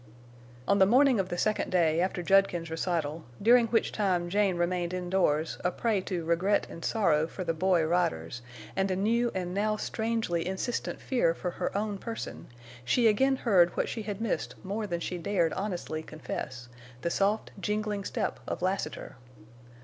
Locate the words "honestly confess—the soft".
15.53-17.51